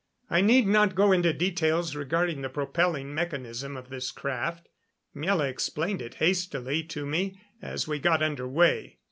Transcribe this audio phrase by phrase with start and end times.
[0.31, 4.67] I need not go into details regarding the propelling mechanism of this craft.
[5.15, 8.97] Miela explained it hastily to me as we got under way.